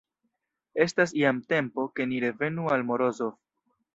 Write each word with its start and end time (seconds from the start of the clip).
Estas 0.85 1.13
jam 1.23 1.41
tempo, 1.53 1.85
ke 1.99 2.09
ni 2.13 2.23
revenu 2.25 2.67
al 2.77 2.89
Morozov. 2.91 3.33